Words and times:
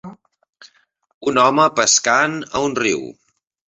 Un 1.33 1.39
home 1.43 1.69
pescant 1.83 2.37
a 2.53 2.67
un 2.71 2.79
riu 2.85 3.09